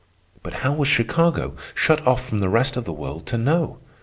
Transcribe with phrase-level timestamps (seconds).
[0.41, 3.77] But how was Chicago, shut off from the rest of the world, to know?